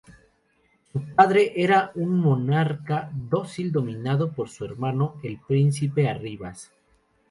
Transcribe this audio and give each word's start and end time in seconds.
Su 0.91 0.99
padre 1.13 1.53
era 1.57 1.91
un 1.93 2.17
monarca 2.21 3.11
dócil 3.13 3.71
dominado 3.71 4.31
por 4.33 4.49
su 4.49 4.65
hermano, 4.65 5.17
el 5.21 5.37
príncipe 5.37 6.09
Arribas. 6.09 6.71